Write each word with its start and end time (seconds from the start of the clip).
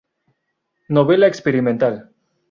Novela 0.89 1.27
experimental". 1.27 2.09